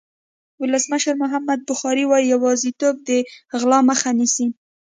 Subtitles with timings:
[0.61, 3.09] ولسمشر محمد بخاري وایي یوازېتوب د
[3.59, 4.47] غلا مخه نیسي.